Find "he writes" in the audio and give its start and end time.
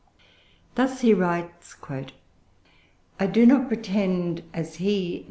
1.01-1.77